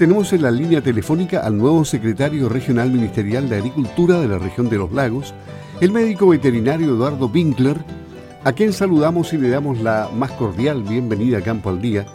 tenemos 0.00 0.32
en 0.32 0.40
la 0.40 0.50
línea 0.50 0.80
telefónica 0.80 1.40
al 1.40 1.58
nuevo 1.58 1.84
secretario 1.84 2.48
regional 2.48 2.90
ministerial 2.90 3.50
de 3.50 3.56
Agricultura 3.56 4.18
de 4.18 4.28
la 4.28 4.38
región 4.38 4.70
de 4.70 4.78
los 4.78 4.90
lagos, 4.92 5.34
el 5.82 5.92
médico 5.92 6.28
veterinario 6.28 6.94
Eduardo 6.94 7.26
Winkler, 7.26 7.76
a 8.42 8.50
quien 8.54 8.72
saludamos 8.72 9.30
y 9.34 9.36
le 9.36 9.50
damos 9.50 9.82
la 9.82 10.08
más 10.16 10.30
cordial 10.30 10.84
bienvenida 10.84 11.36
a 11.36 11.42
Campo 11.42 11.68
al 11.68 11.82
Día. 11.82 12.06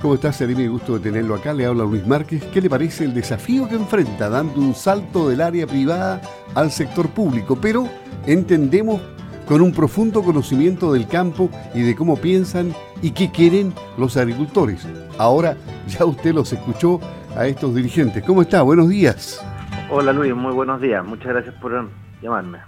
¿Cómo 0.00 0.14
estás, 0.14 0.36
Seremi? 0.36 0.68
Gusto 0.68 0.94
de 0.94 1.00
tenerlo 1.00 1.34
acá. 1.34 1.52
Le 1.52 1.66
habla 1.66 1.82
Luis 1.82 2.06
Márquez. 2.06 2.44
¿Qué 2.54 2.60
le 2.60 2.70
parece 2.70 3.02
el 3.02 3.12
desafío 3.12 3.68
que 3.68 3.74
enfrenta 3.74 4.28
dando 4.28 4.60
un 4.60 4.72
salto 4.72 5.28
del 5.28 5.40
área 5.40 5.66
privada 5.66 6.22
al 6.54 6.70
sector 6.70 7.08
público? 7.08 7.58
Pero 7.60 7.88
entendemos 8.24 9.00
con 9.46 9.60
un 9.60 9.72
profundo 9.72 10.22
conocimiento 10.22 10.92
del 10.92 11.06
campo 11.06 11.50
y 11.72 11.82
de 11.82 11.94
cómo 11.94 12.16
piensan 12.16 12.72
y 13.00 13.12
qué 13.12 13.30
quieren 13.30 13.72
los 13.96 14.16
agricultores. 14.16 14.86
Ahora 15.18 15.56
ya 15.86 16.04
usted 16.04 16.34
los 16.34 16.52
escuchó 16.52 17.00
a 17.36 17.46
estos 17.46 17.74
dirigentes. 17.74 18.22
¿Cómo 18.24 18.42
está? 18.42 18.62
Buenos 18.62 18.88
días. 18.88 19.44
Hola 19.90 20.12
Luis, 20.12 20.34
muy 20.34 20.52
buenos 20.52 20.80
días. 20.80 21.04
Muchas 21.04 21.28
gracias 21.28 21.54
por 21.56 21.88
llamarme. 22.20 22.58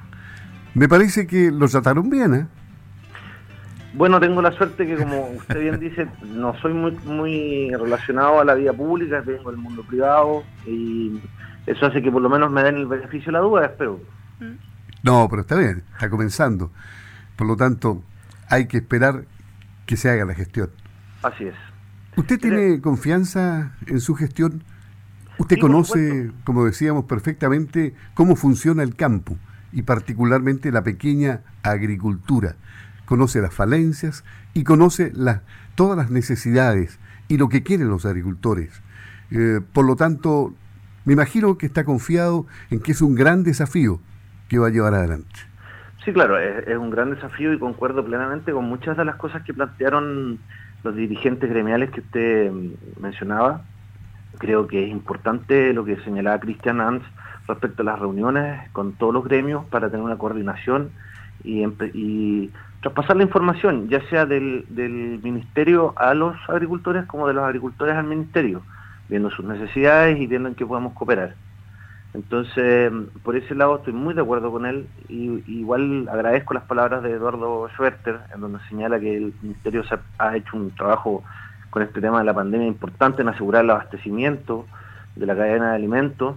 Me 0.74 0.88
parece 0.88 1.26
que 1.26 1.50
lo 1.50 1.68
trataron 1.68 2.08
bien, 2.08 2.34
¿eh? 2.34 2.46
Bueno, 3.94 4.20
tengo 4.20 4.40
la 4.42 4.52
suerte 4.52 4.86
que, 4.86 4.96
como 4.96 5.30
usted 5.30 5.60
bien 5.60 5.80
dice, 5.80 6.06
no 6.22 6.54
soy 6.60 6.74
muy, 6.74 6.92
muy 7.06 7.70
relacionado 7.70 8.38
a 8.38 8.44
la 8.44 8.54
vida 8.54 8.72
pública, 8.72 9.22
vengo 9.26 9.50
del 9.50 9.58
mundo 9.58 9.82
privado 9.82 10.44
y 10.66 11.18
eso 11.66 11.86
hace 11.86 12.02
que 12.02 12.12
por 12.12 12.22
lo 12.22 12.28
menos 12.28 12.52
me 12.52 12.62
den 12.62 12.76
el 12.76 12.86
beneficio 12.86 13.26
de 13.26 13.32
la 13.32 13.40
duda, 13.40 13.64
espero. 13.64 13.98
No, 15.02 15.28
pero 15.28 15.42
está 15.42 15.56
bien, 15.56 15.84
está 15.92 16.10
comenzando. 16.10 16.70
Por 17.36 17.46
lo 17.46 17.56
tanto, 17.56 18.02
hay 18.48 18.66
que 18.66 18.78
esperar 18.78 19.26
que 19.86 19.96
se 19.96 20.10
haga 20.10 20.24
la 20.24 20.34
gestión. 20.34 20.70
Así 21.22 21.44
es. 21.44 21.54
¿Usted 22.16 22.40
tiene 22.40 22.80
confianza 22.80 23.72
en 23.86 24.00
su 24.00 24.14
gestión? 24.14 24.64
Usted 25.38 25.58
conoce, 25.60 26.32
como 26.42 26.64
decíamos, 26.64 27.04
perfectamente 27.04 27.94
cómo 28.14 28.34
funciona 28.34 28.82
el 28.82 28.96
campo 28.96 29.36
y 29.72 29.82
particularmente 29.82 30.72
la 30.72 30.82
pequeña 30.82 31.42
agricultura. 31.62 32.56
Conoce 33.04 33.40
las 33.40 33.54
falencias 33.54 34.24
y 34.52 34.64
conoce 34.64 35.12
todas 35.76 35.96
las 35.96 36.10
necesidades 36.10 36.98
y 37.28 37.36
lo 37.36 37.48
que 37.48 37.62
quieren 37.62 37.88
los 37.88 38.04
agricultores. 38.04 38.82
Eh, 39.30 39.60
por 39.72 39.84
lo 39.84 39.94
tanto, 39.94 40.54
me 41.04 41.12
imagino 41.12 41.56
que 41.56 41.66
está 41.66 41.84
confiado 41.84 42.46
en 42.70 42.80
que 42.80 42.92
es 42.92 43.00
un 43.00 43.14
gran 43.14 43.44
desafío 43.44 44.00
que 44.48 44.58
va 44.58 44.68
a 44.68 44.70
llevar 44.70 44.94
adelante. 44.94 45.48
Sí, 46.04 46.12
claro, 46.12 46.38
es, 46.38 46.76
un 46.76 46.90
gran 46.90 47.10
desafío 47.14 47.52
y 47.52 47.58
concuerdo 47.58 48.04
plenamente 48.04 48.52
con 48.52 48.64
muchas 48.64 48.96
de 48.96 49.04
las 49.04 49.16
cosas 49.16 49.42
que 49.42 49.52
plantearon 49.52 50.38
los 50.82 50.96
dirigentes 50.96 51.50
gremiales 51.50 51.90
que 51.90 52.00
usted 52.00 52.50
mm, 52.50 53.00
mencionaba. 53.00 53.62
Creo 54.38 54.66
que 54.66 54.84
es 54.84 54.90
importante 54.90 55.72
lo 55.72 55.84
que 55.84 55.96
señalaba 55.98 56.40
Cristian 56.40 56.80
Hans 56.80 57.02
respecto 57.46 57.82
a 57.82 57.84
las 57.84 57.98
reuniones 57.98 58.70
con 58.70 58.92
todos 58.94 59.12
los 59.12 59.24
gremios 59.24 59.64
para 59.66 59.90
tener 59.90 60.04
una 60.04 60.16
coordinación 60.16 60.90
y, 61.44 61.66
y 61.94 62.50
traspasar 62.80 63.16
la 63.16 63.24
información, 63.24 63.88
ya 63.88 64.00
sea 64.08 64.24
del, 64.24 64.64
del 64.68 65.20
ministerio 65.22 65.94
a 65.96 66.14
los 66.14 66.36
agricultores 66.48 67.06
como 67.06 67.26
de 67.26 67.34
los 67.34 67.44
agricultores 67.44 67.96
al 67.96 68.06
ministerio, 68.06 68.62
viendo 69.08 69.30
sus 69.30 69.44
necesidades 69.44 70.18
y 70.20 70.26
viendo 70.26 70.48
en 70.48 70.54
qué 70.54 70.64
podemos 70.64 70.92
cooperar. 70.94 71.34
Entonces, 72.18 72.92
por 73.22 73.36
ese 73.36 73.54
lado 73.54 73.76
estoy 73.76 73.92
muy 73.92 74.12
de 74.12 74.22
acuerdo 74.22 74.50
con 74.50 74.66
él 74.66 74.88
y 75.08 75.40
igual 75.46 76.08
agradezco 76.08 76.52
las 76.52 76.64
palabras 76.64 77.00
de 77.04 77.12
Eduardo 77.12 77.68
Schwerter, 77.76 78.18
en 78.34 78.40
donde 78.40 78.58
señala 78.68 78.98
que 78.98 79.16
el 79.16 79.34
Ministerio 79.40 79.84
ha 80.18 80.36
hecho 80.36 80.56
un 80.56 80.72
trabajo 80.72 81.22
con 81.70 81.84
este 81.84 82.00
tema 82.00 82.18
de 82.18 82.24
la 82.24 82.34
pandemia 82.34 82.66
importante 82.66 83.22
en 83.22 83.28
asegurar 83.28 83.62
el 83.62 83.70
abastecimiento 83.70 84.66
de 85.14 85.26
la 85.26 85.36
cadena 85.36 85.70
de 85.70 85.76
alimentos, 85.76 86.34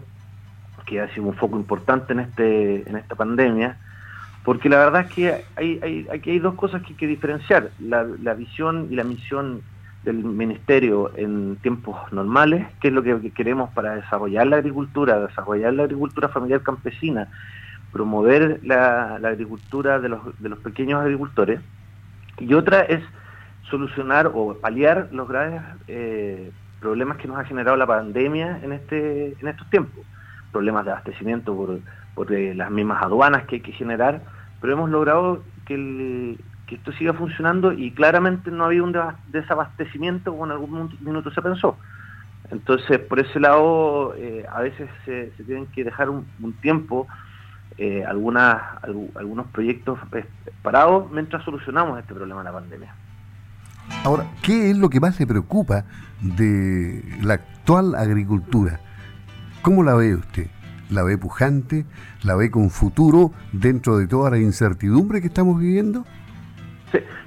que 0.85 1.01
ha 1.01 1.11
sido 1.15 1.25
un 1.25 1.33
foco 1.33 1.57
importante 1.57 2.13
en 2.13 2.19
este 2.19 2.87
en 2.87 2.97
esta 2.97 3.15
pandemia, 3.15 3.77
porque 4.45 4.69
la 4.69 4.77
verdad 4.77 5.07
es 5.07 5.13
que 5.15 5.45
hay, 5.55 5.79
hay, 5.81 6.07
hay 6.11 6.39
dos 6.39 6.53
cosas 6.53 6.83
que 6.83 6.89
hay 6.89 6.95
que 6.95 7.07
diferenciar, 7.07 7.71
la 7.79 8.33
visión 8.35 8.87
y 8.91 8.95
la 8.95 9.03
misión 9.03 9.63
del 10.03 10.23
ministerio 10.23 11.11
en 11.15 11.57
tiempos 11.57 12.11
normales, 12.11 12.67
que 12.81 12.87
es 12.87 12.93
lo 12.93 13.03
que 13.03 13.31
queremos 13.31 13.69
para 13.71 13.95
desarrollar 13.95 14.47
la 14.47 14.57
agricultura, 14.57 15.19
desarrollar 15.19 15.73
la 15.73 15.83
agricultura 15.83 16.29
familiar 16.29 16.61
campesina, 16.63 17.27
promover 17.91 18.59
la, 18.63 19.15
agricultura 19.15 19.99
de 19.99 20.09
los, 20.09 20.39
de 20.39 20.49
los 20.49 20.59
pequeños 20.59 21.01
agricultores, 21.01 21.59
y 22.39 22.53
otra 22.53 22.81
es 22.81 23.03
solucionar 23.69 24.31
o 24.33 24.55
paliar 24.55 25.09
los 25.11 25.27
graves 25.27 25.61
eh, 25.87 26.51
problemas 26.79 27.17
que 27.17 27.27
nos 27.27 27.37
ha 27.37 27.45
generado 27.45 27.77
la 27.77 27.85
pandemia 27.85 28.59
en 28.63 28.73
este 28.73 29.35
en 29.39 29.47
estos 29.47 29.69
tiempos, 29.69 30.03
problemas 30.51 30.83
de 30.85 30.91
abastecimiento 30.91 31.55
por, 31.55 31.79
por 32.15 32.33
eh, 32.33 32.55
las 32.55 32.71
mismas 32.71 33.03
aduanas 33.03 33.45
que 33.45 33.57
hay 33.57 33.61
que 33.61 33.71
generar, 33.71 34.21
pero 34.59 34.73
hemos 34.73 34.89
logrado 34.89 35.43
que 35.65 35.75
el, 35.75 36.39
que 36.71 36.77
esto 36.77 36.93
siga 36.93 37.11
funcionando 37.11 37.73
y 37.73 37.91
claramente 37.91 38.49
no 38.49 38.63
había 38.63 38.81
un 38.81 38.95
desabastecimiento 39.27 40.31
como 40.31 40.45
en 40.45 40.51
algún 40.51 40.97
minuto 41.01 41.29
se 41.31 41.41
pensó. 41.41 41.75
Entonces, 42.49 42.97
por 42.99 43.19
ese 43.19 43.41
lado, 43.41 44.15
eh, 44.15 44.45
a 44.49 44.61
veces 44.61 44.89
se, 45.03 45.33
tienen 45.45 45.65
que 45.67 45.83
dejar 45.83 46.09
un, 46.09 46.25
tiempo 46.61 47.07
eh, 47.77 48.05
algunas, 48.07 48.61
algunos 49.15 49.47
proyectos 49.47 49.99
eh, 50.13 50.23
parados 50.61 51.11
mientras 51.11 51.43
solucionamos 51.43 51.99
este 51.99 52.13
problema 52.13 52.39
de 52.39 52.45
la 52.45 52.53
pandemia. 52.53 52.95
Ahora, 54.05 54.27
¿qué 54.41 54.71
es 54.71 54.77
lo 54.77 54.89
que 54.89 55.01
más 55.01 55.19
le 55.19 55.27
preocupa 55.27 55.83
de 56.21 57.03
la 57.21 57.33
actual 57.33 57.95
agricultura? 57.95 58.79
¿Cómo 59.61 59.83
la 59.83 59.95
ve 59.95 60.15
usted? 60.15 60.47
¿La 60.89 61.03
ve 61.03 61.17
pujante? 61.17 61.85
¿La 62.23 62.35
ve 62.35 62.49
con 62.49 62.69
futuro 62.69 63.33
dentro 63.51 63.97
de 63.97 64.07
toda 64.07 64.29
la 64.29 64.37
incertidumbre 64.37 65.19
que 65.19 65.27
estamos 65.27 65.59
viviendo? 65.59 66.05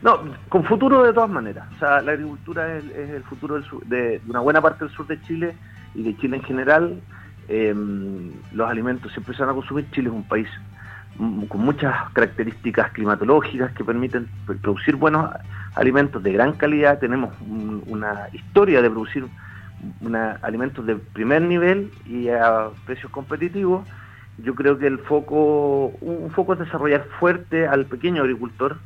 No, 0.04 0.20
con 0.50 0.64
futuro 0.64 1.02
de 1.02 1.14
todas 1.14 1.30
maneras. 1.30 1.66
O 1.76 1.78
sea, 1.78 2.02
la 2.02 2.12
agricultura 2.12 2.76
es, 2.76 2.84
el 2.94 3.22
futuro 3.22 3.58
de, 3.86 4.20
una 4.28 4.40
buena 4.40 4.60
parte 4.60 4.84
del 4.84 4.94
sur 4.94 5.06
de 5.06 5.18
Chile 5.22 5.56
y 5.94 6.02
de 6.02 6.14
Chile 6.18 6.36
en 6.36 6.42
general. 6.42 7.00
Em, 7.48 8.30
los 8.52 8.68
alimentos 8.68 9.10
siempre 9.12 9.34
se 9.34 9.40
van 9.40 9.52
a 9.52 9.54
consumir. 9.54 9.90
Chile 9.92 10.10
es 10.10 10.14
un 10.14 10.28
país 10.28 10.46
con 11.48 11.60
muchas 11.60 12.10
características 12.12 12.92
climatológicas 12.92 13.72
que 13.72 13.82
permiten 13.82 14.28
producir 14.60 14.96
buenos 14.96 15.30
alimentos 15.74 16.22
de 16.22 16.32
gran 16.34 16.52
calidad. 16.52 16.98
Tenemos 16.98 17.32
una 17.86 18.28
historia 18.34 18.82
de 18.82 18.90
producir 18.90 19.26
alimentos 20.42 20.84
de 20.84 20.96
primer 20.96 21.40
nivel 21.40 21.90
y 22.04 22.28
a 22.28 22.68
precios 22.84 23.10
competitivos. 23.10 23.88
Yo 24.36 24.54
creo 24.54 24.76
que 24.76 24.86
el 24.86 24.98
foco, 24.98 25.86
un 26.02 26.30
foco 26.30 26.52
es 26.52 26.58
desarrollar 26.58 27.06
fuerte 27.18 27.66
al 27.66 27.86
pequeño 27.86 28.20
agricultor, 28.20 28.76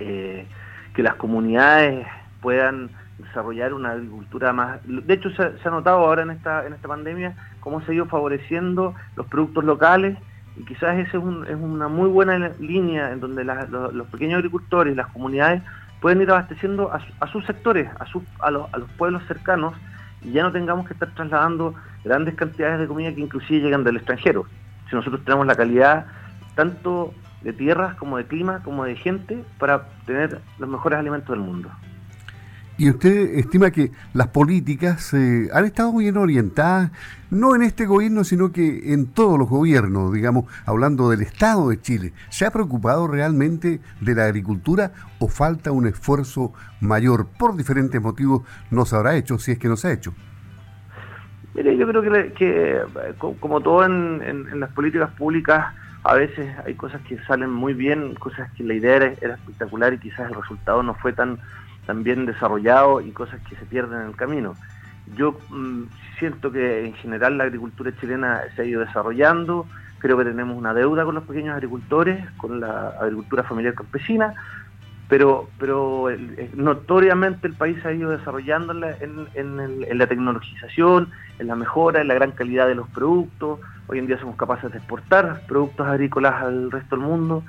eh, 0.00 0.46
que 0.94 1.02
las 1.02 1.14
comunidades 1.14 2.06
puedan 2.40 2.90
desarrollar 3.18 3.74
una 3.74 3.92
agricultura 3.92 4.52
más... 4.52 4.80
De 4.84 5.14
hecho, 5.14 5.30
se, 5.30 5.42
ha 5.42 5.70
notado 5.70 5.98
ahora 5.98 6.22
en 6.22 6.30
esta, 6.30 6.66
en 6.66 6.72
esta 6.72 6.88
pandemia 6.88 7.34
cómo 7.60 7.80
se 7.82 7.92
ha 7.92 7.94
ido 7.94 8.06
favoreciendo 8.06 8.94
los 9.16 9.26
productos 9.26 9.64
locales 9.64 10.16
y 10.56 10.64
quizás 10.64 10.98
esa 10.98 11.18
es, 11.18 11.54
una 11.54 11.88
muy 11.88 12.08
buena 12.08 12.50
línea 12.58 13.12
en 13.12 13.20
donde 13.20 13.44
los, 13.44 14.06
pequeños 14.08 14.38
agricultores 14.38 14.96
las 14.96 15.08
comunidades 15.08 15.62
pueden 16.00 16.22
ir 16.22 16.30
abasteciendo 16.30 16.92
a, 16.92 17.26
sus 17.28 17.44
sectores, 17.44 17.88
a, 17.98 18.06
a, 18.44 18.50
los, 18.50 18.72
a 18.72 18.78
los 18.78 18.90
pueblos 18.92 19.22
cercanos 19.26 19.74
y 20.22 20.32
ya 20.32 20.42
no 20.42 20.52
tengamos 20.52 20.86
que 20.86 20.94
estar 20.94 21.10
trasladando 21.14 21.74
grandes 22.04 22.34
cantidades 22.34 22.80
de 22.80 22.86
comida 22.86 23.14
que 23.14 23.20
inclusive 23.20 23.60
llegan 23.60 23.84
del 23.84 23.96
extranjero. 23.96 24.46
Si 24.88 24.96
nosotros 24.96 25.24
tenemos 25.24 25.46
la 25.46 25.54
calidad 25.54 26.06
tanto 26.54 27.12
de 27.42 27.52
tierras, 27.52 27.96
como 27.96 28.16
de 28.16 28.26
clima, 28.26 28.62
como 28.62 28.84
de 28.84 28.96
gente, 28.96 29.44
para 29.58 29.88
tener 30.06 30.40
los 30.58 30.68
mejores 30.68 30.98
alimentos 30.98 31.30
del 31.30 31.40
mundo. 31.40 31.70
¿Y 32.78 32.90
usted 32.90 33.34
estima 33.34 33.72
que 33.72 33.90
las 34.14 34.28
políticas 34.28 35.12
eh, 35.12 35.48
han 35.52 35.64
estado 35.64 35.96
bien 35.96 36.16
orientadas, 36.16 36.92
no 37.28 37.56
en 37.56 37.62
este 37.62 37.86
gobierno, 37.86 38.22
sino 38.22 38.52
que 38.52 38.92
en 38.92 39.06
todos 39.06 39.36
los 39.36 39.48
gobiernos, 39.48 40.12
digamos, 40.12 40.44
hablando 40.64 41.10
del 41.10 41.22
Estado 41.22 41.70
de 41.70 41.80
Chile? 41.80 42.12
¿Se 42.28 42.46
ha 42.46 42.52
preocupado 42.52 43.08
realmente 43.08 43.80
de 44.00 44.14
la 44.14 44.26
agricultura 44.26 44.92
o 45.18 45.26
falta 45.26 45.72
un 45.72 45.88
esfuerzo 45.88 46.52
mayor? 46.80 47.26
Por 47.26 47.56
diferentes 47.56 48.00
motivos 48.00 48.42
no 48.70 48.84
se 48.84 48.94
habrá 48.94 49.16
hecho, 49.16 49.40
si 49.40 49.50
es 49.50 49.58
que 49.58 49.66
no 49.66 49.76
se 49.76 49.88
ha 49.88 49.92
hecho. 49.92 50.14
Mire, 51.54 51.76
yo 51.76 51.88
creo 51.88 52.00
que, 52.00 52.32
que 52.34 52.80
como 53.18 53.60
todo 53.60 53.84
en, 53.84 54.22
en 54.24 54.60
las 54.60 54.70
políticas 54.70 55.10
públicas, 55.14 55.74
a 56.04 56.14
veces 56.14 56.54
hay 56.64 56.74
cosas 56.74 57.00
que 57.02 57.18
salen 57.24 57.50
muy 57.50 57.74
bien, 57.74 58.14
cosas 58.14 58.50
que 58.52 58.64
la 58.64 58.74
idea 58.74 58.96
era, 58.96 59.34
espectacular 59.34 59.92
y 59.92 59.98
quizás 59.98 60.30
el 60.30 60.36
resultado 60.36 60.82
no 60.82 60.94
fue 60.94 61.12
tan, 61.12 61.38
tan 61.86 62.02
bien 62.02 62.26
desarrollado 62.26 63.00
y 63.00 63.10
cosas 63.10 63.40
que 63.48 63.56
se 63.56 63.66
pierden 63.66 64.00
en 64.00 64.06
el 64.08 64.16
camino. 64.16 64.54
Yo 65.16 65.38
mm, 65.50 65.84
siento 66.18 66.52
que 66.52 66.86
en 66.86 66.94
general 66.94 67.38
la 67.38 67.44
agricultura 67.44 67.92
chilena 68.00 68.42
se 68.54 68.62
ha 68.62 68.64
ido 68.64 68.80
desarrollando, 68.80 69.66
creo 69.98 70.16
que 70.16 70.24
tenemos 70.24 70.56
una 70.56 70.74
deuda 70.74 71.04
con 71.04 71.14
los 71.14 71.24
pequeños 71.24 71.54
agricultores, 71.54 72.24
con 72.36 72.60
la 72.60 72.90
agricultura 73.00 73.42
familiar 73.42 73.74
campesina, 73.74 74.34
pero, 75.08 75.48
pero 75.58 76.08
notoriamente 76.54 77.46
el 77.46 77.54
país 77.54 77.84
ha 77.86 77.92
ido 77.92 78.10
desarrollando 78.10 78.74
en, 78.74 79.98
la 79.98 80.06
tecnologización, 80.06 81.08
en 81.38 81.46
la 81.46 81.56
mejora, 81.56 82.02
en 82.02 82.08
la 82.08 82.14
gran 82.14 82.32
calidad 82.32 82.66
de 82.66 82.74
los 82.74 82.88
productos. 82.88 83.60
Hoy 83.86 83.98
en 83.98 84.06
día 84.06 84.18
somos 84.18 84.36
capaces 84.36 84.70
de 84.70 84.78
exportar 84.78 85.42
productos 85.46 85.86
agrícolas 85.86 86.34
al 86.42 86.70
resto 86.70 86.96
del 86.96 87.06
mundo, 87.06 87.42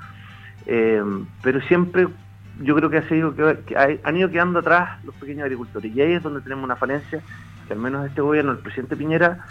eh, 0.67 1.03
pero 1.43 1.59
siempre 1.61 2.07
yo 2.61 2.75
creo 2.75 2.89
que, 2.89 2.97
ha 2.97 3.09
sido, 3.09 3.35
que 3.35 3.99
han 4.03 4.17
ido 4.17 4.29
quedando 4.29 4.59
atrás 4.59 5.03
los 5.03 5.15
pequeños 5.15 5.43
agricultores 5.43 5.93
y 5.93 6.01
ahí 6.01 6.13
es 6.13 6.23
donde 6.23 6.41
tenemos 6.41 6.63
una 6.63 6.75
falencia 6.75 7.21
que 7.67 7.73
al 7.73 7.79
menos 7.79 8.07
este 8.07 8.21
gobierno, 8.21 8.51
el 8.51 8.57
presidente 8.59 8.95
Piñera, 8.95 9.45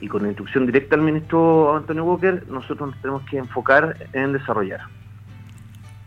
y 0.00 0.08
con 0.08 0.26
instrucción 0.26 0.66
directa 0.66 0.94
al 0.94 1.02
ministro 1.02 1.76
Antonio 1.76 2.04
Walker, 2.04 2.44
nosotros 2.48 2.90
nos 2.90 3.00
tenemos 3.02 3.22
que 3.28 3.36
enfocar 3.38 3.96
en 4.12 4.32
desarrollar. 4.32 4.80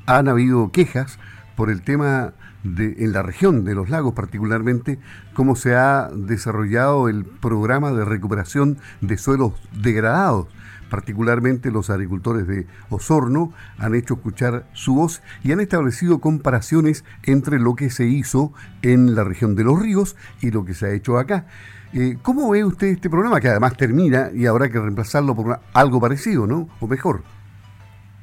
Han 0.05 0.27
habido 0.27 0.71
quejas 0.71 1.19
por 1.55 1.69
el 1.69 1.81
tema 1.81 2.33
de, 2.63 2.95
en 2.99 3.13
la 3.13 3.21
región 3.21 3.63
de 3.65 3.75
los 3.75 3.89
lagos 3.89 4.13
particularmente, 4.13 4.99
cómo 5.33 5.55
se 5.55 5.75
ha 5.75 6.09
desarrollado 6.13 7.09
el 7.09 7.25
programa 7.25 7.91
de 7.91 8.05
recuperación 8.05 8.77
de 9.01 9.17
suelos 9.17 9.53
degradados. 9.73 10.47
Particularmente 10.89 11.71
los 11.71 11.89
agricultores 11.89 12.45
de 12.47 12.67
Osorno 12.89 13.51
han 13.79 13.95
hecho 13.95 14.13
escuchar 14.13 14.67
su 14.73 14.93
voz 14.93 15.23
y 15.43 15.51
han 15.51 15.59
establecido 15.59 16.19
comparaciones 16.19 17.03
entre 17.23 17.59
lo 17.59 17.75
que 17.75 17.89
se 17.89 18.05
hizo 18.05 18.53
en 18.83 19.15
la 19.15 19.23
región 19.23 19.55
de 19.55 19.63
los 19.63 19.81
ríos 19.81 20.15
y 20.39 20.51
lo 20.51 20.65
que 20.65 20.75
se 20.75 20.85
ha 20.85 20.91
hecho 20.91 21.17
acá. 21.17 21.47
Eh, 21.93 22.17
¿Cómo 22.21 22.49
ve 22.49 22.63
usted 22.63 22.87
este 22.87 23.09
problema 23.09 23.39
que 23.39 23.49
además 23.49 23.75
termina 23.75 24.29
y 24.33 24.45
habrá 24.45 24.69
que 24.69 24.79
reemplazarlo 24.79 25.35
por 25.35 25.59
algo 25.73 25.99
parecido, 25.99 26.45
¿no? 26.45 26.69
O 26.79 26.87
mejor. 26.87 27.23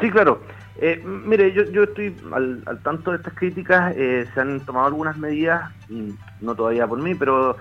Sí, 0.01 0.11
claro. 0.11 0.41
Eh, 0.83 0.99
mire, 1.05 1.53
yo, 1.53 1.83
estoy 1.83 2.17
al, 2.33 2.65
tanto 2.83 3.11
de 3.11 3.19
estas 3.19 3.35
críticas, 3.35 3.95
eh, 3.99 4.27
se 4.33 4.41
han 4.41 4.61
tomado 4.61 4.87
algunas 4.87 5.19
medidas, 5.19 5.71
no 6.41 6.55
todavía 6.55 6.87
por 6.87 7.03
mí, 7.03 7.15
pero 7.15 7.59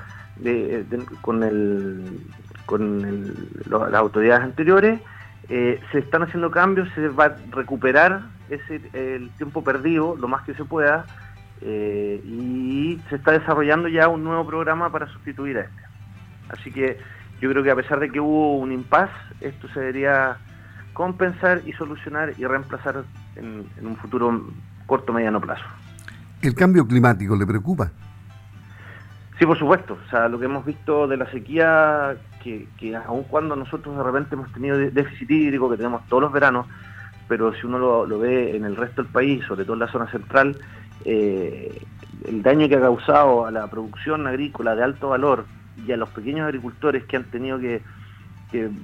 con, 1.19 1.43
el, 1.43 2.21
con 2.65 3.35
las 3.69 3.93
autoridades 3.93 4.45
anteriores, 4.45 5.01
se 5.49 5.99
están 5.99 6.23
haciendo 6.23 6.49
cambios, 6.49 6.87
se 6.95 7.09
va 7.09 7.25
a 7.25 7.35
recuperar 7.51 8.21
ese 8.49 8.81
el 8.93 9.29
tiempo 9.31 9.65
perdido, 9.65 10.15
lo 10.15 10.29
más 10.29 10.45
que 10.45 10.53
se 10.53 10.63
pueda, 10.63 11.05
y 11.61 13.01
se 13.09 13.15
está 13.17 13.33
desarrollando 13.33 13.89
ya 13.89 14.07
un 14.07 14.23
nuevo 14.23 14.47
programa 14.47 14.89
para 14.93 15.07
sustituir 15.07 15.57
a 15.57 15.61
este. 15.61 15.81
Así 16.51 16.71
que 16.71 16.97
yo 17.41 17.49
creo 17.49 17.63
que 17.63 17.71
a 17.71 17.75
pesar 17.75 17.99
de 17.99 18.09
que 18.09 18.21
hubo 18.21 18.59
un 18.59 18.71
impas, 18.71 19.09
esto 19.41 19.67
se 19.73 19.81
debería 19.81 20.37
compensar 20.99 21.61
y 21.65 21.71
solucionar 21.71 22.33
y 22.37 22.43
reemplazar 22.45 23.05
en, 23.37 23.65
un 23.81 23.95
futuro 23.95 24.49
corto 24.85 25.13
mediano 25.13 25.39
plazo. 25.39 25.63
¿El 26.41 26.53
cambio 26.53 26.85
climático 26.85 27.37
le 27.37 27.47
preocupa? 27.47 27.89
Sí, 29.39 29.45
por 29.45 29.57
supuesto. 29.57 29.97
O 30.05 30.09
sea, 30.09 30.27
lo 30.27 30.37
que 30.37 30.43
hemos 30.43 30.65
visto 30.65 31.07
de 31.07 31.15
la 31.15 31.31
sequía, 31.31 32.17
que, 32.43 32.67
que 32.77 32.97
aun 32.97 33.23
cuando 33.23 33.55
nosotros 33.55 33.95
de 33.95 34.03
repente 34.03 34.35
hemos 34.35 34.51
tenido 34.51 34.77
déficit 34.77 35.31
hídrico, 35.31 35.69
que 35.69 35.77
tenemos 35.77 36.05
todos 36.09 36.23
los 36.23 36.33
veranos, 36.33 36.67
pero 37.29 37.53
si 37.53 37.65
uno 37.65 38.05
lo, 38.05 38.19
ve 38.19 38.57
en 38.57 38.65
el 38.65 38.75
resto 38.75 39.01
del 39.01 39.09
país, 39.09 39.41
sobre 39.45 39.63
todo 39.63 39.75
en 39.75 39.79
la 39.79 39.91
zona 39.93 40.11
central, 40.11 40.57
eh, 41.05 41.81
el 42.27 42.43
daño 42.43 42.67
que 42.67 42.75
ha 42.75 42.81
causado 42.81 43.45
a 43.45 43.51
la 43.51 43.67
producción 43.67 44.27
agrícola 44.27 44.75
de 44.75 44.83
alto 44.83 45.07
valor, 45.07 45.45
y 45.87 45.93
a 45.93 45.95
los 45.95 46.09
pequeños 46.09 46.45
agricultores 46.45 47.05
que 47.05 47.15
han 47.15 47.23
tenido 47.23 47.57
que, 47.57 47.81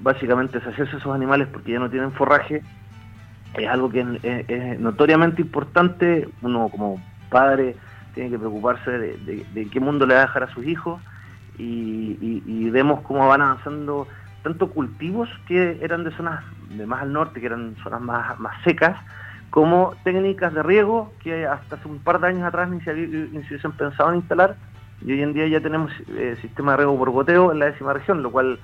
básicamente 0.02 0.60
deshacerse 0.60 0.98
esos 0.98 1.14
animales 1.14 1.48
porque 1.52 1.72
ya 1.72 1.80
no 1.80 1.90
tienen 1.90 2.12
forraje, 2.12 2.62
es 3.54 3.68
algo 3.68 3.90
que 3.90 4.06
es, 4.48 4.80
notoriamente 4.80 5.42
importante. 5.42 6.28
Uno 6.42 6.70
como 6.70 7.02
padre 7.30 7.76
tiene 8.14 8.30
que 8.30 8.40
preocuparse 8.40 8.92
de, 8.92 9.70
qué 9.72 9.80
mundo 9.80 10.06
le 10.06 10.16
va 10.16 10.22
a 10.22 10.26
dejar 10.26 10.44
a 10.44 10.54
sus 10.54 10.66
hijos 10.66 11.02
y, 11.58 12.70
vemos 12.70 13.02
cómo 13.02 13.26
van 13.28 13.42
avanzando 13.42 14.06
tanto 14.44 14.70
cultivos 14.70 15.30
que 15.48 15.80
eran 15.82 16.04
de 16.04 16.12
zonas 16.12 16.44
de 16.70 16.86
más 16.86 17.04
al 17.04 17.14
norte, 17.14 17.40
que 17.40 17.46
eran 17.46 17.76
zonas 17.82 18.02
más, 18.02 18.38
más 18.38 18.62
secas, 18.64 19.00
como 19.50 19.96
técnicas 20.04 20.54
de 20.54 20.62
riego 20.62 21.14
que 21.24 21.48
hasta 21.48 21.78
hace 21.78 21.88
un 21.88 22.00
par 22.00 22.20
de 22.20 22.28
años 22.28 22.44
atrás 22.44 22.70
ni 22.70 22.82
se, 22.82 22.94
ni 22.94 23.42
se 23.44 23.48
hubiesen 23.48 23.72
pensado 23.72 24.10
en 24.10 24.18
instalar 24.18 24.58
y 25.02 25.12
hoy 25.12 25.22
en 25.22 25.34
día 25.34 25.48
ya 25.48 25.62
tenemos 25.62 25.92
eh, 26.10 26.38
sistema 26.42 26.72
de 26.72 26.78
riego 26.78 26.98
por 26.98 27.12
goteo 27.12 27.52
en 27.52 27.60
la 27.60 27.66
décima 27.66 27.94
región, 27.94 28.24
lo 28.24 28.32
cual 28.32 28.60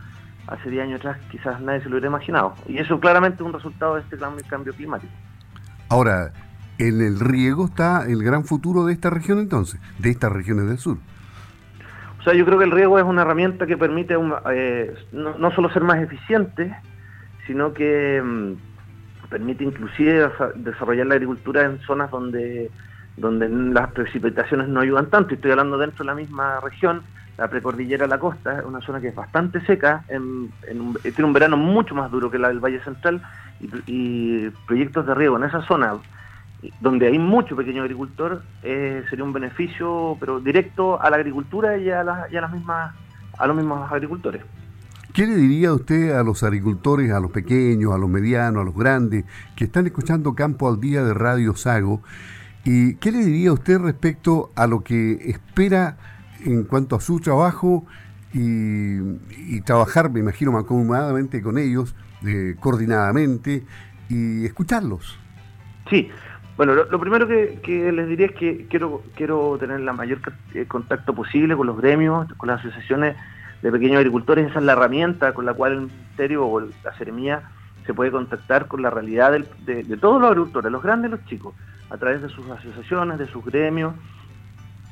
hace 0.51 0.69
10 0.69 0.83
años 0.83 1.00
atrás 1.00 1.18
quizás 1.31 1.59
nadie 1.62 1.81
se 1.81 1.86
lo 1.86 1.95
hubiera 1.95 2.07
imaginado. 2.07 2.53
Y 2.68 2.77
eso 2.77 3.00
claramente 3.00 3.38
es 3.38 3.42
un 3.42 3.53
resultado 3.53 3.95
de 3.95 4.01
este 4.01 4.18
cambio 4.18 4.74
climático. 4.74 5.12
Ahora, 5.89 6.31
en 6.77 7.01
el 7.01 7.19
riego 7.19 7.65
está 7.65 8.06
el 8.07 8.24
gran 8.24 8.45
futuro 8.45 8.86
de 8.86 8.94
esta 8.94 9.09
región 9.09 9.39
entonces, 9.39 9.80
de 10.00 10.09
estas 10.09 10.31
regiones 10.31 10.68
del 10.68 10.77
sur. 10.77 10.98
O 12.19 12.24
sea, 12.24 12.33
yo 12.33 12.45
creo 12.45 12.59
que 12.59 12.65
el 12.65 12.71
riego 12.71 13.00
es 13.00 13.03
una 13.03 13.24
herramienta 13.24 13.65
que 13.65 13.77
permite 13.77 14.15
eh, 14.51 14.94
no, 15.12 15.51
solo 15.51 15.71
ser 15.71 15.83
más 15.83 15.98
eficiente, 15.98 16.75
sino 17.48 17.74
que 17.74 18.21
mm, 18.24 19.30
permite 19.30 19.63
inclusive 19.63 20.30
desarrollar 20.56 21.07
la 21.07 21.15
agricultura 21.15 21.63
en 21.63 21.80
zonas 21.80 22.12
donde 22.12 22.69
donde 23.18 23.50
las 23.50 23.92
precipitaciones 23.92 24.68
no 24.68 24.81
ayudan 24.81 25.09
tanto. 25.09 25.33
Estoy 25.33 25.51
hablando 25.51 25.77
dentro 25.77 26.00
de 26.00 26.06
la 26.06 26.15
misma 26.15 26.59
región, 26.62 27.03
la 27.38 27.48
precordillera 27.50 28.06
de 28.06 28.10
la 28.10 28.19
costa, 28.19 28.60
es 28.60 28.66
una 28.66 28.81
zona 28.81 29.00
que 29.00 29.10
es 29.10 29.16
bastante 29.16 29.62
seca, 29.66 30.04
en, 30.07 30.51
tiene 31.01 31.24
un 31.24 31.33
verano 31.33 31.57
mucho 31.57 31.95
más 31.95 32.12
duro 32.12 32.30
que 32.30 32.38
la 32.38 32.50
del 32.50 32.60
Valle 32.60 32.83
Central 32.83 33.22
y, 33.86 34.50
proyectos 34.68 35.06
de 35.06 35.16
riego 35.16 35.38
en 35.38 35.44
esa 35.44 35.62
zona 35.63 35.95
donde 36.80 37.07
hay 37.07 37.18
mucho 37.18 37.56
pequeño 37.56 37.81
agricultor 37.81 38.44
eh, 38.62 39.04
sería 39.10 39.25
un 39.25 39.33
beneficio 39.33 40.16
pero 40.19 40.39
directo 40.39 41.01
a 41.01 41.10
la 41.10 41.18
agricultura 41.18 41.78
y 41.78 41.89
a, 41.89 42.04
las 42.04 42.51
mismas 42.51 42.94
a 43.38 43.48
los 43.48 43.56
mismos 43.56 43.92
agricultores. 43.92 44.44
¿Qué 45.13 45.27
le 45.27 45.36
diría 45.36 45.74
usted 45.74 46.16
a 46.16 46.24
los 46.24 46.44
agricultores, 46.44 47.12
a 47.12 47.19
los 47.19 47.31
pequeños, 47.31 47.94
a 47.94 47.98
los 47.98 48.10
medianos, 48.10 48.62
a 48.62 48.66
los 48.66 48.75
grandes, 48.75 49.25
que 49.56 49.66
están 49.66 49.86
escuchando 49.86 50.36
Campo 50.36 50.69
al 50.69 50.80
Día 50.80 51.04
de 51.04 51.13
Radio 51.13 51.56
Sago 51.56 52.01
¿Y 52.63 52.95
qué 52.95 53.12
le 53.12 53.19
diría 53.19 53.54
usted 53.54 53.80
respecto 53.80 54.51
a 54.56 54.68
lo 54.68 54.84
que 54.84 55.13
espera 55.30 55.98
en 56.46 56.64
cuanto 56.64 56.96
a 56.96 57.02
su 57.02 57.20
trabajo 57.20 57.86
y, 58.34 59.62
trabajar, 59.62 60.10
me 60.10 60.20
imagino, 60.20 60.52
mancomunadamente 60.52 61.42
con 61.42 61.58
ellos, 61.58 61.96
eh, 62.26 62.56
coordinadamente, 62.60 63.64
y 64.10 64.46
escucharlos? 64.46 65.20
Sí, 65.90 66.10
bueno, 66.58 66.76
lo, 66.76 67.00
primero 67.00 67.28
que, 67.28 67.92
les 67.92 68.08
diría 68.08 68.28
es 68.28 68.34
que 68.34 68.68
quiero, 68.70 69.02
quiero 69.16 69.58
tener 69.60 69.80
el 69.80 69.94
mayor 69.94 70.20
eh, 70.54 70.66
contacto 70.68 71.14
posible 71.14 71.56
con 71.56 71.68
los 71.68 71.78
gremios, 71.78 72.32
con 72.38 72.48
las 72.48 72.60
asociaciones 72.60 73.16
de 73.62 73.72
pequeños 73.72 73.98
agricultores. 73.98 74.50
Esa 74.50 74.60
es 74.60 74.66
la 74.66 74.74
herramienta 74.74 75.34
con 75.34 75.46
la 75.46 75.54
cual 75.54 75.72
el 75.72 75.82
Ministerio 75.82 76.46
o 76.46 76.60
la 76.60 76.98
Seremía 76.98 77.42
se 77.86 77.94
puede 77.94 78.12
contactar 78.12 78.68
con 78.68 78.82
la 78.82 78.89
realidad 78.89 79.32
de, 79.32 79.84
de, 79.84 79.98
todos 79.98 80.22
los 80.22 80.30
agricultores, 80.30 80.72
los 80.72 80.84
grandes 80.84 81.10
y 81.10 81.12
los 81.15 81.25
chicos 81.25 81.56
a 81.89 81.98
través 81.98 82.22
de 82.22 82.30
sus 82.30 82.48
asociaciones, 82.50 83.18
de 83.18 83.27
sus 83.27 83.44
gremios 83.44 83.96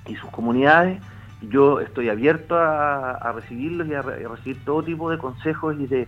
y 0.07 0.15
sus 0.15 0.29
comunidades. 0.31 1.01
Yo 1.41 1.79
estoy 1.79 2.09
abierto 2.09 2.57
a, 2.57 3.31
recibirlos 3.33 3.87
y 3.87 3.93
a, 3.93 4.01
recibir 4.01 4.63
todo 4.65 4.83
tipo 4.83 5.09
de 5.09 5.17
consejos 5.17 5.75
y 5.79 5.87
de, 5.87 6.07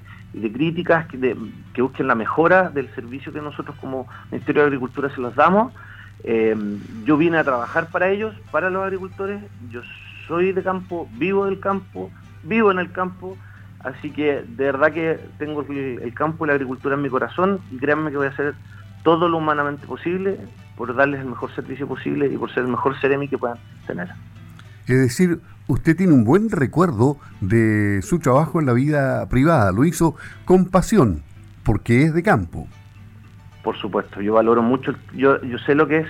críticas 0.52 1.08
que, 1.08 1.82
busquen 1.82 2.08
la 2.08 2.16
mejora 2.16 2.70
del 2.70 2.94
servicio 2.94 3.32
que 3.32 3.42
nosotros 3.42 3.76
como 3.80 4.08
Ministerio 4.30 4.64
de 4.64 4.68
Agricultura 4.68 5.10
se 5.14 5.22
los 5.22 5.36
damos. 5.36 5.74
Eh, 6.24 6.56
yo 7.06 7.18
vine 7.18 7.38
a 7.38 7.44
trabajar 7.44 7.88
para 7.88 8.10
ellos, 8.10 8.36
para 8.52 8.70
los 8.70 8.84
agricultores. 8.84 9.42
Yo 9.70 9.82
soy 10.28 10.52
de 10.52 10.64
campo, 10.64 11.08
vivo 11.14 11.46
del 11.46 11.60
campo, 11.60 12.12
vivo 12.44 12.72
en 12.72 12.80
el 12.80 12.92
campo. 12.92 13.38
Así 13.80 14.12
que 14.12 14.44
de 14.44 14.66
verdad 14.66 14.92
que 14.92 15.20
tengo 15.40 15.66
el, 15.68 16.00
el 16.04 16.14
campo 16.14 16.46
y 16.46 16.48
la 16.48 16.54
agricultura 16.54 16.96
en 16.96 17.02
mi 17.02 17.10
corazón 17.10 17.62
y 17.72 17.78
créanme 17.78 18.12
que 18.12 18.18
voy 18.18 18.28
a 18.28 18.32
hacer 18.32 18.54
todo 19.04 19.28
lo 19.28 19.38
humanamente 19.38 19.88
posible 19.88 20.38
por 20.76 20.96
darles 20.96 21.22
el 21.22 21.28
mejor 21.28 21.54
servicio 21.56 21.88
posible 21.88 22.28
y 22.28 22.38
por 22.38 22.54
ser 22.54 22.64
el 22.64 22.70
mejor 22.70 23.00
Ceremi 23.00 23.28
que 23.28 23.38
puedan 23.38 23.58
tener. 23.88 24.10
Es 24.88 25.00
decir, 25.00 25.40
usted 25.68 25.96
tiene 25.96 26.14
un 26.14 26.24
buen 26.24 26.50
recuerdo 26.50 27.18
de 27.40 28.02
su 28.02 28.20
trabajo 28.20 28.60
en 28.60 28.66
la 28.66 28.74
vida 28.74 29.28
privada, 29.30 29.72
lo 29.72 29.86
hizo 29.86 30.16
con 30.46 30.66
pasión, 30.66 31.24
porque 31.64 32.04
es 32.04 32.14
de 32.14 32.24
campo. 32.24 32.68
Por 33.64 33.78
supuesto, 33.78 34.22
yo 34.22 34.34
valoro 34.34 34.62
mucho, 34.62 34.94
yo, 35.14 35.42
yo 35.42 35.58
sé 35.60 35.76
lo 35.76 35.88
que 35.88 36.00
es 36.00 36.08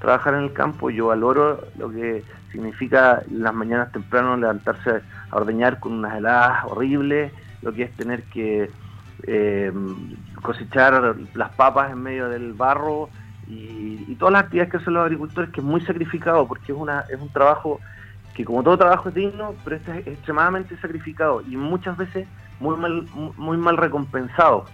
trabajar 0.00 0.34
en 0.34 0.44
el 0.44 0.52
campo, 0.52 0.90
yo 0.90 1.06
valoro 1.06 1.60
lo 1.78 1.90
que 1.90 2.24
significa 2.50 3.22
las 3.30 3.52
mañanas 3.52 3.92
temprano 3.92 4.36
levantarse 4.36 5.02
a 5.30 5.36
ordeñar 5.36 5.80
con 5.80 5.92
unas 5.92 6.16
heladas 6.16 6.64
horribles, 6.64 7.32
lo 7.62 7.72
que 7.72 7.84
es 7.84 7.92
tener 7.96 8.22
que 8.24 8.70
eh, 9.26 9.72
cosechar 10.40 11.16
las 11.34 11.50
papas 11.54 11.92
en 11.92 12.02
medio 12.02 12.28
del 12.28 12.52
barro, 12.52 13.08
y, 13.48 14.14
todas 14.18 14.32
las 14.32 14.44
actividades 14.44 14.70
que 14.70 14.76
hacen 14.78 14.94
los 14.94 15.02
agricultores, 15.02 15.50
que 15.50 15.60
es 15.60 15.66
muy 15.66 15.80
sacrificado, 15.80 16.46
porque 16.46 16.72
es, 16.72 16.78
una, 16.78 17.00
es 17.10 17.20
un 17.20 17.28
trabajo 17.30 17.80
que 18.34 18.44
como 18.44 18.62
todo 18.62 18.76
trabajo 18.76 19.08
es 19.08 19.14
digno, 19.14 19.54
pero 19.64 19.76
este 19.76 19.98
es 20.00 20.06
extremadamente 20.06 20.76
sacrificado 20.78 21.42
y 21.42 21.56
muchas 21.56 21.96
veces 21.96 22.26
muy 22.60 22.76
mal, 22.76 23.06
muy 23.36 23.56
mal 23.56 23.76
recompensado. 23.76 24.64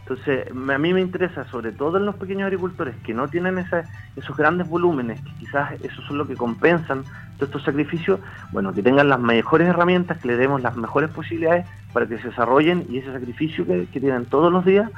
Entonces, 0.00 0.48
a 0.50 0.78
mí 0.78 0.94
me 0.94 1.02
interesa, 1.02 1.44
sobre 1.50 1.70
todo 1.70 1.98
en 1.98 2.06
los 2.06 2.14
pequeños 2.16 2.46
agricultores 2.46 2.96
que 3.04 3.12
no 3.12 3.28
tienen 3.28 3.58
esos 3.58 4.36
grandes 4.38 4.66
volúmenes, 4.66 5.20
que 5.20 5.30
quizás 5.34 5.72
eso 5.82 6.00
son 6.02 6.16
lo 6.16 6.26
que 6.26 6.34
compensan 6.34 7.04
todos 7.36 7.48
estos 7.50 7.64
sacrificios, 7.64 8.18
bueno, 8.50 8.72
que 8.72 8.82
tengan 8.82 9.10
las 9.10 9.20
mejores 9.20 9.68
herramientas, 9.68 10.16
que 10.18 10.28
le 10.28 10.38
demos 10.38 10.62
las 10.62 10.76
mejores 10.76 11.10
posibilidades 11.10 11.66
para 11.92 12.06
que 12.06 12.16
se 12.18 12.28
desarrollen 12.28 12.86
y 12.88 12.98
ese 12.98 13.12
sacrificio 13.12 13.66
que, 13.66 13.86
que 13.92 14.00
tienen 14.00 14.24
todos 14.24 14.50
los 14.50 14.64
días 14.64 14.90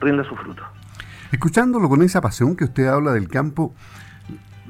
rinda 0.00 0.24
su 0.24 0.34
fruto. 0.34 0.64
Escuchándolo 1.30 1.88
con 1.88 2.02
esa 2.02 2.20
pasión 2.20 2.56
que 2.56 2.64
usted 2.64 2.88
habla 2.88 3.12
del 3.12 3.28
campo, 3.28 3.72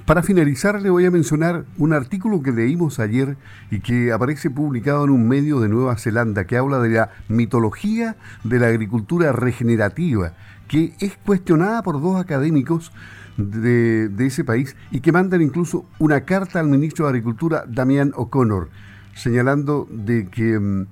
para 0.07 0.23
finalizar, 0.23 0.81
le 0.81 0.89
voy 0.89 1.05
a 1.05 1.11
mencionar 1.11 1.65
un 1.79 1.93
artículo 1.93 2.41
que 2.41 2.53
leímos 2.53 3.01
ayer 3.01 3.37
y 3.73 3.81
que 3.81 4.13
aparece 4.13 4.51
publicado 4.51 5.05
en 5.05 5.11
un 5.11 5.27
medio 5.27 5.59
de 5.59 5.69
Nueva 5.69 5.97
Zelanda 5.97 6.47
que 6.47 6.57
habla 6.57 6.79
de 6.79 6.91
la 6.91 7.11
mitología 7.29 8.15
de 8.45 8.61
la 8.61 8.69
agricultura 8.69 9.33
regenerativa, 9.33 10.35
que 10.69 10.95
es 11.01 11.17
cuestionada 11.17 11.83
por 11.83 12.01
dos 12.01 12.21
académicos 12.21 12.93
de, 13.37 14.09
ese 14.21 14.45
país 14.45 14.77
y 14.93 15.01
que 15.01 15.11
mandan 15.11 15.43
incluso 15.43 15.87
una 15.99 16.21
carta 16.21 16.61
al 16.61 16.69
ministro 16.69 17.07
de 17.07 17.11
Agricultura, 17.11 17.65
Damián 17.67 18.13
O'Connor, 18.15 18.69
señalando 19.17 19.89
de 19.91 20.29
que 20.29 20.57
mm, 20.57 20.87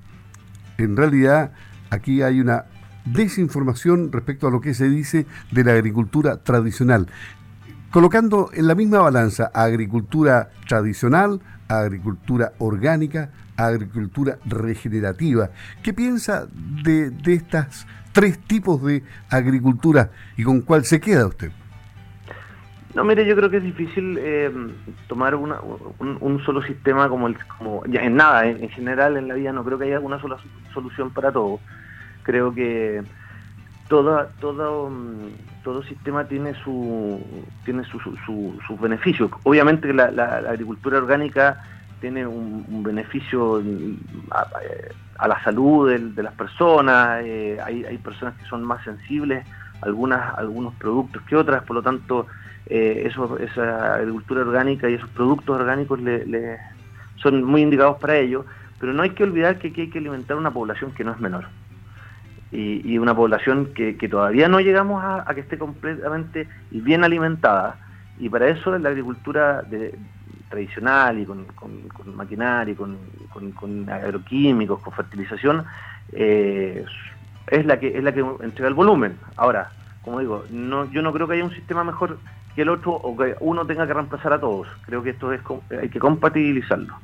en 0.79 0.97
realidad 0.97 1.53
aquí 1.89 2.23
hay 2.23 2.41
una 2.41 2.65
desinformación 3.05 4.11
respecto 4.11 4.49
a 4.49 4.51
lo 4.51 4.61
que 4.61 4.75
se 4.75 4.89
dice 4.89 5.25
de 5.53 5.63
la 5.63 5.73
agricultura 5.73 6.39
tradicional 6.39 7.07
colocando 7.95 8.51
en 8.53 8.67
la 8.67 8.75
misma 8.75 8.99
balanza 9.03 9.53
agricultura 9.55 10.49
tradicional, 10.67 11.41
agricultura 11.69 12.51
orgánica, 12.59 13.31
agricultura 13.57 14.37
regenerativa. 14.47 15.51
¿Qué 15.81 15.95
piensa 15.95 16.49
de, 16.83 17.13
estos 17.25 17.87
tres 18.11 18.41
tipos 18.41 18.83
de 18.83 19.05
agricultura 19.31 20.11
y 20.37 20.43
con 20.43 20.63
cuál 20.63 20.85
se 20.85 21.01
queda 21.01 21.29
usted? 21.29 21.53
No, 22.97 23.05
mire, 23.05 23.25
yo 23.27 23.37
creo 23.37 23.49
que 23.49 23.59
es 23.59 23.63
difícil 23.63 24.19
eh, 24.19 24.51
tomar 25.07 25.37
una, 25.37 25.61
un, 26.01 26.43
solo 26.45 26.63
sistema 26.63 27.09
como 27.09 27.29
el, 27.29 27.37
como 27.59 27.87
ya 27.87 28.01
en 28.01 28.17
nada, 28.17 28.45
en, 28.45 28.71
general 28.71 29.17
en 29.17 29.29
la 29.29 29.35
vida 29.35 29.53
no 29.53 29.65
creo 29.65 29.79
que 29.79 29.85
haya 29.85 30.01
una 30.01 30.21
sola 30.21 30.37
solución 30.73 31.13
para 31.13 31.31
todo. 31.31 31.61
Creo 32.25 32.53
que 32.53 33.05
toda, 33.89 34.29
todo, 34.41 34.91
mm, 34.91 35.63
todo 35.63 35.83
sistema 35.83 36.25
tiene 36.25 36.55
su 36.63 37.21
tiene 37.65 37.85
sus 37.85 38.03
su, 38.03 38.79
beneficios. 38.81 39.31
Obviamente 39.45 39.93
la, 39.93 40.11
la, 40.11 40.39
agricultura 40.51 40.99
orgánica 40.99 41.63
tiene 42.01 42.27
un, 42.27 42.83
beneficio 42.83 43.63
mm, 43.63 43.97
a, 45.19 45.29
la 45.29 45.43
salud 45.43 45.91
de, 45.91 46.23
las 46.23 46.35
personas, 46.35 47.23
eh, 47.25 47.59
hay, 47.65 47.85
hay 47.85 47.99
personas 47.99 48.35
que 48.35 48.45
son 48.47 48.65
más 48.65 48.83
sensibles 48.85 49.47
a 49.81 49.87
algunas, 49.87 50.37
algunos 50.39 50.75
productos 50.75 51.23
que 51.23 51.37
otras, 51.37 51.63
por 51.65 51.77
lo 51.77 51.83
tanto 51.83 52.27
eh, 52.67 53.11
esa 53.41 53.95
agricultura 53.95 54.43
orgánica 54.43 54.89
y 54.89 54.95
esos 54.95 55.09
productos 55.11 55.61
orgánicos 55.61 56.01
le, 56.01 56.59
son 57.17 57.45
muy 57.45 57.63
indicados 57.63 57.99
para 57.99 58.17
ello, 58.17 58.45
pero 58.81 58.93
no 58.93 59.03
hay 59.03 59.11
que 59.11 59.25
olvidar 59.25 59.59
que 59.59 59.69
aquí 59.69 59.83
hay 59.83 59.91
que 59.91 59.99
alimentar 59.99 60.37
una 60.37 60.51
población 60.51 60.93
que 60.93 61.05
no 61.05 61.13
es 61.13 61.21
menor 61.21 61.47
y, 62.55 62.99
una 62.99 63.15
población 63.15 63.73
que, 63.75 63.95
todavía 64.09 64.49
no 64.49 64.61
llegamos 64.61 65.03
a, 65.05 65.27
que 65.35 65.41
esté 65.41 65.59
completamente 65.59 66.49
y 66.71 66.81
bien 66.81 67.05
alimentada. 67.05 67.77
Y 68.19 68.29
para 68.29 68.49
eso 68.49 68.77
la 68.79 68.91
agricultura 68.91 69.65
tradicional 70.49 71.19
y 71.19 71.25
con, 71.25 71.47
maquinaria, 72.15 72.75
con, 72.77 72.97
con, 73.55 73.89
agroquímicos, 73.91 74.81
con 74.81 74.93
fertilización, 74.93 75.65
eh, 76.13 76.85
es 77.49 77.67
la 77.67 77.79
que 77.79 77.99
es 77.99 78.05
la 78.05 78.13
que 78.13 78.21
entrega 78.21 78.69
el 78.69 78.75
volumen. 78.75 79.17
Ahora, 79.37 79.71
como 80.03 80.21
digo, 80.21 80.45
no, 80.51 80.91
yo 80.93 81.03
no 81.03 81.13
creo 81.13 81.27
que 81.27 81.35
haya 81.35 81.45
un 81.45 81.55
sistema 81.55 81.83
mejor 81.83 82.19
que 82.55 82.63
el 82.63 82.69
otro 82.69 82.93
o 82.93 83.17
que 83.17 83.35
uno 83.41 83.67
tenga 83.67 83.87
que 83.87 83.95
reemplazar 83.95 84.33
a 84.33 84.41
todos. 84.41 84.69
Creo 84.87 85.03
que 85.03 85.11
esto 85.11 85.33
es 85.33 85.41
hay 85.71 85.89
que 85.89 85.99
compatibilizarlo. 85.99 86.95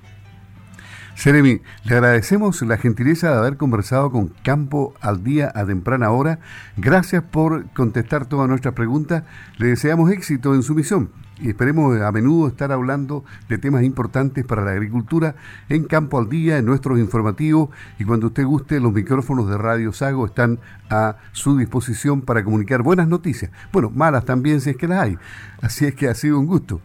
Seremi, 1.21 1.61
le 1.85 1.97
agradecemos 1.97 2.63
la 2.63 2.79
gentileza 2.79 3.31
de 3.31 3.37
haber 3.37 3.59
conversado 3.59 4.11
con 4.11 4.29
Campo 4.43 4.95
al 5.03 5.23
Día 5.23 5.53
a 5.55 5.67
temprana 5.67 6.11
hora. 6.13 6.39
Gracias 6.79 7.23
por 7.23 7.71
contestar 7.75 8.25
todas 8.25 8.49
nuestras 8.49 8.73
preguntas. 8.73 9.25
Le 9.59 9.67
deseamos 9.67 10.11
éxito 10.11 10.55
en 10.55 10.63
su 10.63 10.75
misión 10.75 11.11
y 11.39 11.51
esperemos 11.51 12.01
a 12.01 12.11
menudo 12.11 12.49
estar 12.49 12.73
hablando 12.73 13.23
de 13.51 13.59
temas 13.59 13.83
importantes 13.83 14.47
para 14.47 14.65
la 14.65 14.71
agricultura 14.71 15.35
en 15.69 15.85
Campo 15.85 16.19
al 16.19 16.31
Día, 16.31 16.57
en 16.57 16.65
nuestros 16.65 16.99
informativos 16.99 17.69
y 17.99 18.05
cuando 18.05 18.29
usted 18.29 18.47
guste, 18.47 18.81
los 18.81 18.95
micrófonos 18.95 19.47
de 19.51 19.59
Radio 19.59 19.93
Sago 19.93 20.25
están 20.25 20.59
a 20.89 21.17
su 21.33 21.59
disposición 21.59 22.23
para 22.23 22.43
comunicar 22.43 22.83
buenas 22.83 23.09
noticias. 23.09 23.51
Bueno, 23.75 23.91
malas 23.91 24.25
también 24.25 24.63
si 24.63 24.71
es 24.71 24.77
que 24.79 24.89
las 24.89 25.03
hay. 25.03 25.19
Así 25.61 25.85
es 25.85 25.95
que 25.95 26.09
ha 26.09 26.15
sido 26.15 26.41
un 26.41 26.47
gusto 26.47 26.81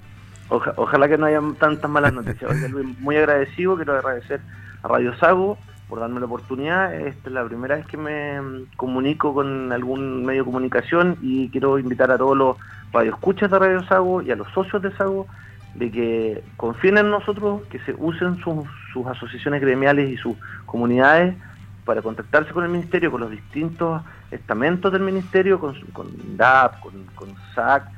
ojalá 0.49 1.07
que 1.07 1.17
no 1.17 1.25
haya 1.25 1.41
tantas 1.59 1.89
malas 1.89 2.13
noticias. 2.13 2.51
muy 2.99 3.17
agradecido, 3.17 3.75
quiero 3.75 3.93
agradecer 3.97 4.41
a 4.83 4.87
Radio 4.87 5.15
Sago 5.17 5.57
por 5.87 5.99
darme 5.99 6.19
la 6.19 6.25
oportunidad. 6.25 6.93
Esta 6.93 7.29
es 7.29 7.33
la 7.33 7.45
primera 7.45 7.75
vez 7.75 7.85
que 7.85 7.97
me 7.97 8.65
comunico 8.75 9.33
con 9.33 9.71
algún 9.71 10.25
medio 10.25 10.41
de 10.41 10.45
comunicación 10.45 11.17
y 11.21 11.49
quiero 11.49 11.79
invitar 11.79 12.11
a 12.11 12.17
todos 12.17 12.37
los 12.37 12.57
radioescuchas 12.91 13.51
de 13.51 13.59
Radio 13.59 13.83
Sago 13.83 14.21
y 14.21 14.31
a 14.31 14.35
los 14.35 14.47
socios 14.51 14.81
de 14.81 14.91
Sago 14.95 15.27
de 15.75 15.91
que 15.91 16.43
confíen 16.55 16.97
en 16.97 17.11
nosotros, 17.11 17.63
que 17.69 17.79
se 17.79 17.93
usen 17.97 18.37
sus, 18.37 18.65
asociaciones 19.07 19.61
gremiales 19.61 20.09
y 20.09 20.15
sus 20.15 20.37
comunidades 20.65 21.35
para 21.83 22.01
contactarse 22.01 22.51
con 22.51 22.63
el 22.63 22.69
Ministerio, 22.69 23.11
con 23.11 23.21
los 23.21 23.29
distintos 23.29 24.01
estamentos 24.31 24.91
del 24.91 25.01
Ministerio, 25.01 25.59
con, 25.59 25.75
con 25.91 26.07
DAP, 26.37 26.79
con, 26.79 26.93
con 27.13 27.27
SAC, 27.53 27.91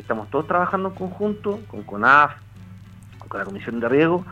estamos 0.00 0.28
todos 0.30 0.46
trabajando 0.46 0.88
en 0.90 0.94
conjunto 0.94 1.60
con 1.68 1.82
CONAF, 1.82 2.32
con 3.28 3.38
la 3.38 3.44
Comisión 3.44 3.80
de 3.80 3.88
Riego, 3.88 4.24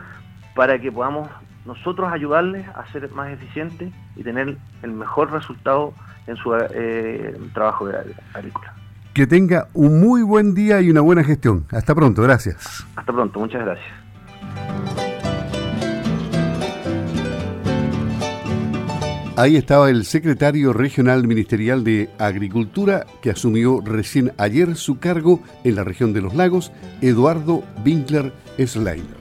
para 0.55 0.79
que 0.79 0.91
podamos 0.91 1.29
nosotros 1.65 2.11
ayudarles 2.11 2.67
a 2.69 2.85
ser 2.91 3.09
más 3.11 3.31
eficientes 3.31 3.93
y 4.15 4.23
tener 4.23 4.57
el 4.81 4.91
mejor 4.91 5.31
resultado 5.31 5.93
en 6.25 6.35
su 6.37 6.55
eh, 6.55 7.37
trabajo 7.53 7.87
de 7.87 8.15
agrícola. 8.33 8.73
Que 9.13 9.27
tenga 9.27 9.67
un 9.73 9.99
muy 9.99 10.21
buen 10.21 10.53
día 10.53 10.79
y 10.81 10.89
una 10.89 11.01
buena 11.01 11.23
gestión. 11.23 11.65
Hasta 11.71 11.93
pronto, 11.95 12.21
gracias. 12.21 12.85
Hasta 12.95 13.11
pronto, 13.11 13.39
muchas 13.39 13.63
gracias. 13.63 14.06
Ahí 19.37 19.55
estaba 19.55 19.91
el 19.91 20.03
secretario 20.05 20.73
regional 20.73 21.27
ministerial 21.27 21.83
de 21.83 22.09
Agricultura 22.17 23.05
que 23.21 23.29
asumió 23.29 23.81
recién 23.81 24.33
ayer 24.39 24.75
su 24.75 24.97
cargo 24.97 25.43
en 25.63 25.75
la 25.75 25.83
región 25.83 26.11
de 26.11 26.21
los 26.21 26.33
lagos, 26.33 26.71
Eduardo 27.01 27.63
Winkler 27.85 28.33
Schleiner. 28.57 29.16